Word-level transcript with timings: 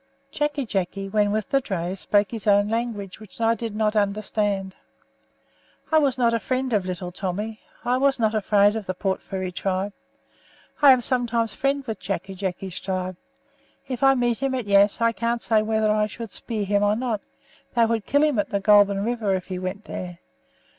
"Jacky 0.31 0.65
Jacky, 0.65 1.09
when 1.09 1.31
with 1.31 1.49
the 1.49 1.61
dray, 1.61 1.93
spoke 1.93 2.31
his 2.31 2.47
own 2.47 2.69
language 2.69 3.19
which 3.19 3.39
I 3.39 3.53
did 3.53 3.75
not 3.75 3.95
understand. 3.95 4.75
I 5.91 5.99
was 5.99 6.17
not 6.17 6.33
a 6.33 6.39
friend 6.39 6.73
of 6.73 6.87
Little 6.87 7.11
Tommy. 7.11 7.59
I 7.85 7.97
was 7.97 8.17
not 8.17 8.33
afraid 8.33 8.75
of 8.75 8.87
the 8.87 8.95
Port 8.95 9.21
Fairy 9.21 9.51
tribe. 9.51 9.93
I 10.81 10.91
am 10.91 11.01
sometimes 11.01 11.53
friend 11.53 11.85
with 11.85 11.99
Jacky 11.99 12.33
Jacky's 12.33 12.79
tribe. 12.79 13.15
If 13.87 14.01
I 14.01 14.15
met 14.15 14.39
him 14.39 14.55
at 14.55 14.65
Yass 14.65 15.01
I 15.01 15.11
can't 15.11 15.39
say 15.39 15.61
whether 15.61 15.91
I 15.91 16.07
should 16.07 16.31
spear 16.31 16.65
him 16.65 16.81
or 16.81 16.95
not; 16.95 17.21
they 17.75 17.85
would 17.85 18.07
kill 18.07 18.23
him 18.23 18.39
at 18.39 18.49
the 18.49 18.59
Goulburn 18.59 19.05
River 19.05 19.35
if 19.35 19.45
he 19.49 19.59
went 19.59 19.85
there. 19.85 20.17